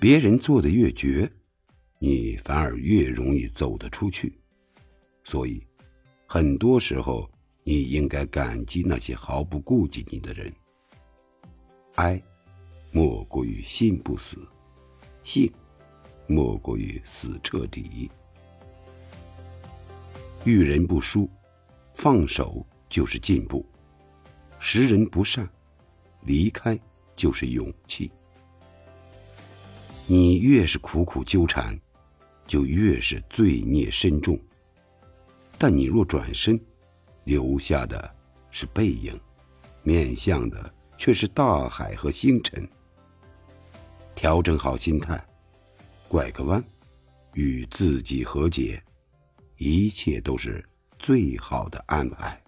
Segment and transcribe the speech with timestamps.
[0.00, 1.30] 别人做的越绝，
[1.98, 4.32] 你反而越容易走得出去。
[5.24, 5.62] 所以，
[6.26, 7.30] 很多时候
[7.64, 10.50] 你应该感激那些毫不顾及你的人。
[11.96, 12.18] 哀，
[12.90, 14.38] 莫过于心不死；
[15.22, 15.52] 幸，
[16.26, 18.10] 莫过于死彻底。
[20.46, 21.28] 遇人不淑，
[21.92, 23.62] 放手就是进步；
[24.58, 25.46] 识人不善，
[26.22, 26.80] 离开
[27.14, 28.10] 就是勇气。
[30.12, 31.78] 你越是苦苦纠缠，
[32.44, 34.36] 就越是罪孽深重。
[35.56, 36.60] 但你若转身，
[37.22, 38.12] 留下的
[38.50, 39.16] 是背影，
[39.84, 42.68] 面向的却是大海和星辰。
[44.12, 45.24] 调整好心态，
[46.08, 46.60] 拐个弯，
[47.34, 48.82] 与自己和解。
[49.58, 50.68] 一切都是
[50.98, 52.42] 最好的安排。